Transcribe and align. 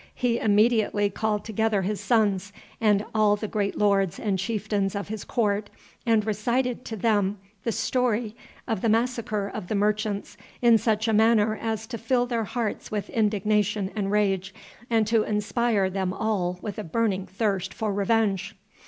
He 0.15 0.39
immediately 0.39 1.11
called 1.11 1.45
together 1.45 1.83
his 1.83 2.01
sons, 2.01 2.51
and 2.79 3.05
all 3.13 3.35
the 3.35 3.47
great 3.47 3.77
lords 3.77 4.19
and 4.19 4.39
chieftains 4.39 4.95
of 4.95 5.09
his 5.09 5.23
court, 5.23 5.69
and 6.07 6.25
recited 6.25 6.83
to 6.85 6.95
them 6.97 7.37
the 7.65 7.71
story 7.71 8.35
of 8.67 8.81
the 8.81 8.89
massacre 8.89 9.47
of 9.47 9.67
the 9.67 9.75
merchants 9.75 10.37
in 10.59 10.79
such 10.79 11.07
a 11.07 11.13
manner 11.13 11.55
as 11.55 11.85
to 11.85 11.99
fill 11.99 12.25
their 12.25 12.45
hearts 12.45 12.89
with 12.89 13.11
indignation 13.11 13.91
and 13.95 14.09
rage, 14.11 14.55
and 14.89 15.05
to 15.05 15.21
inspire 15.21 15.87
them 15.87 16.13
all 16.13 16.57
with 16.63 16.79
a 16.79 16.83
burning 16.83 17.27
thirst 17.27 17.71
for 17.71 17.93
revenge. 17.93 18.55